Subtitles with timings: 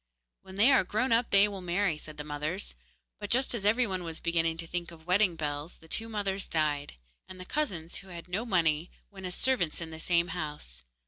[0.41, 2.73] 'When they are grown up they will marry,' said the mothers;
[3.19, 6.49] but just as every one was beginning to think of wedding bells, the two mothers
[6.49, 6.95] died,
[7.27, 10.83] and the cousins, who had no money, went as servants in the same house.